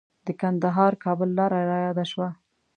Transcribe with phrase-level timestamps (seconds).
[0.25, 2.29] د کندهار-کابل لاره رایاده شوه.